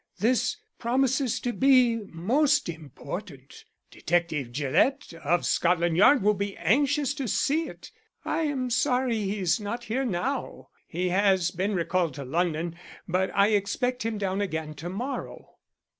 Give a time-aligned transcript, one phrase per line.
[0.17, 3.65] This promises to be most important.
[3.91, 7.91] Detective Gillett of Scotland Yard will be anxious to see it.
[8.25, 12.75] I am sorry he's not here now; he has been recalled to London,
[13.07, 15.57] but I expect him down again to morrow."